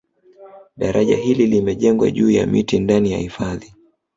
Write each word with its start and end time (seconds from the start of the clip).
Daraja 0.77 1.15
hili 1.17 1.45
limejengwa 1.47 2.11
juu 2.11 2.29
ya 2.31 2.47
miti 2.47 2.79
ndani 2.79 3.11
ya 3.11 3.17
hifadhi 3.17 3.73